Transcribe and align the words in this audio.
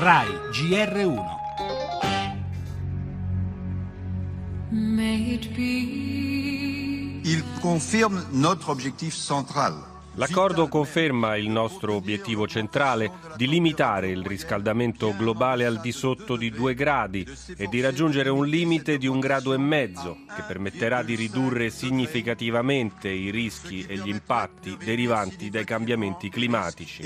RAI 0.00 0.28
GR1 0.52 1.24
Il 7.24 7.44
confirme 7.60 8.26
notre 8.30 8.70
objectif 8.70 9.12
central. 9.16 9.82
L'accordo 10.14 10.68
conferma 10.68 11.36
il 11.36 11.48
nostro 11.50 11.94
obiettivo 11.94 12.46
centrale 12.46 13.10
di 13.36 13.48
limitare 13.48 14.10
il 14.10 14.24
riscaldamento 14.24 15.16
globale 15.16 15.66
al 15.66 15.80
di 15.80 15.90
sotto 15.90 16.36
di 16.36 16.50
2 16.50 16.74
gradi 16.74 17.26
e 17.56 17.66
di 17.66 17.80
raggiungere 17.80 18.28
un 18.28 18.46
limite 18.46 18.98
di 18.98 19.08
un 19.08 19.18
grado 19.18 19.52
e 19.52 19.58
mezzo 19.58 20.18
che 20.32 20.42
permetterà 20.46 21.02
di 21.02 21.16
ridurre 21.16 21.70
significativamente 21.70 23.08
i 23.08 23.30
rischi 23.30 23.84
e 23.84 23.96
gli 23.96 24.08
impatti 24.08 24.76
derivanti 24.76 25.50
dai 25.50 25.64
cambiamenti 25.64 26.28
climatici. 26.28 27.02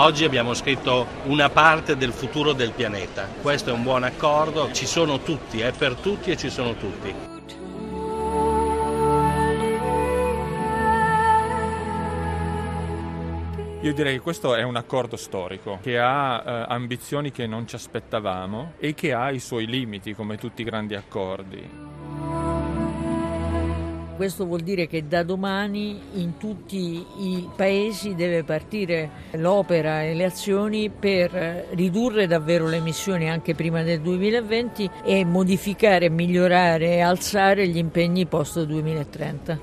Oggi 0.00 0.24
abbiamo 0.24 0.54
scritto 0.54 1.08
una 1.24 1.50
parte 1.50 1.96
del 1.96 2.12
futuro 2.12 2.52
del 2.52 2.70
pianeta. 2.70 3.28
Questo 3.42 3.70
è 3.70 3.72
un 3.72 3.82
buon 3.82 4.04
accordo, 4.04 4.70
ci 4.70 4.86
sono 4.86 5.18
tutti, 5.18 5.58
è 5.58 5.72
per 5.72 5.96
tutti 5.96 6.30
e 6.30 6.36
ci 6.36 6.50
sono 6.50 6.76
tutti. 6.76 7.12
Io 13.80 13.92
direi 13.92 14.14
che 14.14 14.20
questo 14.20 14.54
è 14.54 14.62
un 14.62 14.76
accordo 14.76 15.16
storico 15.16 15.80
che 15.82 15.98
ha 15.98 16.44
eh, 16.46 16.64
ambizioni 16.68 17.32
che 17.32 17.48
non 17.48 17.66
ci 17.66 17.74
aspettavamo 17.74 18.74
e 18.78 18.94
che 18.94 19.12
ha 19.12 19.32
i 19.32 19.40
suoi 19.40 19.66
limiti 19.66 20.14
come 20.14 20.36
tutti 20.36 20.62
i 20.62 20.64
grandi 20.64 20.94
accordi. 20.94 21.87
Questo 24.18 24.46
vuol 24.46 24.62
dire 24.62 24.88
che 24.88 25.06
da 25.06 25.22
domani 25.22 25.96
in 26.14 26.38
tutti 26.38 27.06
i 27.18 27.48
paesi 27.54 28.16
deve 28.16 28.42
partire 28.42 29.08
l'opera 29.34 30.02
e 30.02 30.12
le 30.14 30.24
azioni 30.24 30.90
per 30.90 31.68
ridurre 31.74 32.26
davvero 32.26 32.66
le 32.66 32.78
emissioni 32.78 33.30
anche 33.30 33.54
prima 33.54 33.84
del 33.84 34.00
2020 34.00 34.90
e 35.04 35.24
modificare, 35.24 36.10
migliorare 36.10 36.94
e 36.94 37.00
alzare 37.00 37.68
gli 37.68 37.76
impegni 37.76 38.26
post 38.26 38.60
2030. 38.64 39.60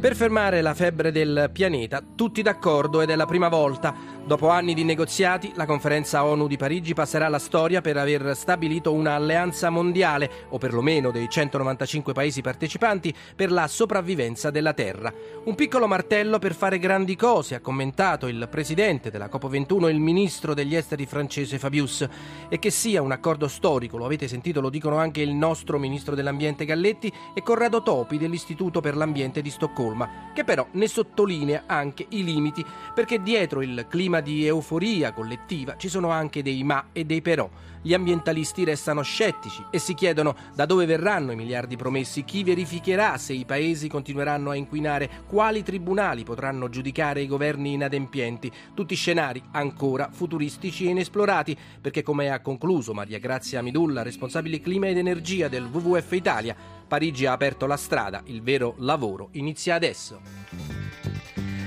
Per 0.00 0.16
fermare 0.16 0.60
la 0.60 0.74
febbre 0.74 1.10
del 1.10 1.50
pianeta, 1.52 2.02
tutti 2.14 2.42
d'accordo 2.42 3.00
ed 3.00 3.08
è 3.08 3.16
la 3.16 3.26
prima 3.26 3.48
volta. 3.48 3.94
Dopo 4.30 4.48
anni 4.48 4.74
di 4.74 4.84
negoziati, 4.84 5.50
la 5.56 5.66
conferenza 5.66 6.24
ONU 6.24 6.46
di 6.46 6.56
Parigi 6.56 6.94
passerà 6.94 7.26
alla 7.26 7.40
storia 7.40 7.80
per 7.80 7.96
aver 7.96 8.36
stabilito 8.36 8.92
una 8.92 9.16
alleanza 9.16 9.70
mondiale, 9.70 10.30
o 10.50 10.58
perlomeno 10.58 11.10
dei 11.10 11.28
195 11.28 12.12
paesi 12.12 12.40
partecipanti, 12.40 13.12
per 13.34 13.50
la 13.50 13.66
sopravvivenza 13.66 14.50
della 14.50 14.72
Terra. 14.72 15.12
Un 15.46 15.56
piccolo 15.56 15.88
martello 15.88 16.38
per 16.38 16.54
fare 16.54 16.78
grandi 16.78 17.16
cose, 17.16 17.56
ha 17.56 17.60
commentato 17.60 18.28
il 18.28 18.46
presidente 18.48 19.10
della 19.10 19.26
COP21 19.26 19.88
e 19.88 19.90
il 19.90 19.98
ministro 19.98 20.54
degli 20.54 20.76
esteri 20.76 21.06
francese 21.06 21.58
Fabius. 21.58 22.06
E 22.48 22.60
che 22.60 22.70
sia 22.70 23.02
un 23.02 23.10
accordo 23.10 23.48
storico, 23.48 23.96
lo 23.96 24.04
avete 24.04 24.28
sentito, 24.28 24.60
lo 24.60 24.70
dicono 24.70 24.98
anche 24.98 25.22
il 25.22 25.34
nostro 25.34 25.76
ministro 25.76 26.14
dell'ambiente 26.14 26.64
Galletti 26.64 27.12
e 27.34 27.42
Corrado 27.42 27.82
Topi 27.82 28.16
dell'Istituto 28.16 28.78
per 28.80 28.94
l'Ambiente 28.94 29.42
di 29.42 29.50
Stoccolma 29.50 30.30
che 30.32 30.44
però 30.44 30.66
ne 30.72 30.86
sottolinea 30.86 31.64
anche 31.66 32.06
i 32.10 32.24
limiti, 32.24 32.64
perché 32.94 33.20
dietro 33.22 33.62
il 33.62 33.86
clima 33.88 34.19
di 34.20 34.46
euforia 34.46 35.12
collettiva 35.12 35.76
ci 35.76 35.88
sono 35.88 36.10
anche 36.10 36.42
dei 36.42 36.62
ma 36.62 36.86
e 36.92 37.04
dei 37.04 37.22
però. 37.22 37.48
Gli 37.82 37.94
ambientalisti 37.94 38.64
restano 38.64 39.00
scettici 39.00 39.64
e 39.70 39.78
si 39.78 39.94
chiedono 39.94 40.36
da 40.54 40.66
dove 40.66 40.84
verranno 40.84 41.32
i 41.32 41.36
miliardi 41.36 41.76
promessi, 41.76 42.24
chi 42.24 42.44
verificherà 42.44 43.16
se 43.16 43.32
i 43.32 43.46
paesi 43.46 43.88
continueranno 43.88 44.50
a 44.50 44.54
inquinare, 44.54 45.08
quali 45.26 45.62
tribunali 45.62 46.22
potranno 46.22 46.68
giudicare 46.68 47.22
i 47.22 47.26
governi 47.26 47.72
inadempienti, 47.72 48.52
tutti 48.74 48.94
scenari 48.94 49.42
ancora 49.52 50.10
futuristici 50.12 50.86
e 50.86 50.90
inesplorati, 50.90 51.56
perché 51.80 52.02
come 52.02 52.30
ha 52.30 52.40
concluso 52.40 52.92
Maria 52.92 53.18
Grazia 53.18 53.62
Midulla, 53.62 54.02
responsabile 54.02 54.60
clima 54.60 54.88
ed 54.88 54.98
energia 54.98 55.48
del 55.48 55.64
WWF 55.64 56.12
Italia, 56.12 56.54
Parigi 56.86 57.24
ha 57.24 57.32
aperto 57.32 57.64
la 57.66 57.78
strada, 57.78 58.20
il 58.26 58.42
vero 58.42 58.74
lavoro 58.78 59.28
inizia 59.32 59.76
adesso. 59.76 60.59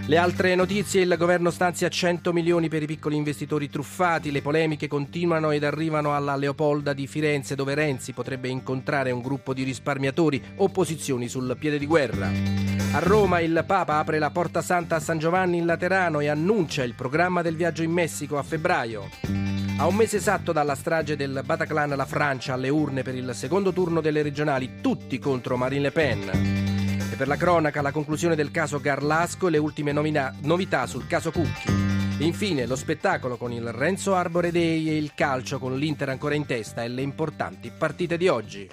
Le 0.06 0.18
altre 0.18 0.54
notizie, 0.56 1.02
il 1.02 1.16
governo 1.18 1.50
stanzia 1.50 1.88
100 1.88 2.34
milioni 2.34 2.68
per 2.68 2.84
i 2.84 2.86
piccoli 2.86 3.16
investitori 3.16 3.70
truffati, 3.70 4.32
le 4.32 4.42
polemiche 4.42 4.90
continuano 4.90 5.52
ed 5.52 5.64
arrivano 5.64 6.14
alla 6.14 6.36
Leopolda 6.36 6.92
di 6.92 7.08
Firenze 7.08 7.56
dove 7.56 7.74
Renzi 7.74 8.12
potrebbe 8.12 8.50
incontrare 8.50 9.12
un 9.12 9.22
gruppo 9.22 9.54
di 9.54 9.64
risparmiatori, 9.64 10.44
opposizioni 10.58 11.30
sul 11.30 11.56
piede 11.58 11.80
di 11.80 11.86
guerra. 11.86 12.30
A 12.92 13.00
Roma 13.00 13.40
il 13.40 13.64
Papa 13.66 13.98
apre 13.98 14.20
la 14.20 14.30
Porta 14.30 14.62
Santa 14.62 14.98
a 14.98 15.00
San 15.00 15.20
Giovanni 15.20 15.60
in 15.60 15.66
Laterano 15.66 16.20
e 16.20 16.28
annuncia 16.28 16.84
il 16.84 16.96
programma 16.96 17.42
del 17.42 17.56
viaggio 17.56 17.82
in 17.82 17.92
Messico 17.92 18.38
a 18.38 18.44
febbraio. 18.44 19.10
A 19.78 19.88
un 19.88 19.96
mese 19.96 20.18
esatto 20.18 20.52
dalla 20.52 20.76
strage 20.76 21.16
del 21.16 21.44
Bataclan 21.46 21.96
la 21.96 22.06
Francia 22.06 22.54
alle 22.54 22.68
urne 22.68 23.04
per 23.04 23.16
il 23.16 23.32
secondo 23.34 23.72
turno 23.72 24.02
delle 24.02 24.22
regionali, 24.22 24.82
tutti 24.82 25.18
contro 25.18 25.56
Marine 25.56 25.82
Le 25.82 25.92
Pen. 25.92 26.63
E 27.14 27.16
per 27.16 27.28
la 27.28 27.38
cronaca 27.38 27.84
la 27.84 27.92
conclusione 27.92 28.36
del 28.36 28.50
caso 28.50 28.82
Garlasco 28.82 29.46
e 29.46 29.52
le 29.52 29.60
ultime 29.60 29.92
nomina- 29.92 30.34
novità 30.42 30.88
sul 30.88 31.06
caso 31.06 31.30
Cucchi. 31.30 31.72
Infine 32.26 32.66
lo 32.66 32.76
spettacolo 32.76 33.38
con 33.38 33.52
il 33.52 33.72
Renzo 33.72 34.16
Arbore 34.16 34.52
Day 34.52 34.90
e 34.90 34.98
il 34.98 35.12
calcio 35.14 35.60
con 35.60 35.78
l'Inter 35.78 36.10
ancora 36.10 36.34
in 36.34 36.48
testa 36.48 36.82
e 36.82 36.88
le 36.88 37.04
importanti 37.04 37.72
partite 37.78 38.18
di 38.18 38.28
oggi. 38.30 38.68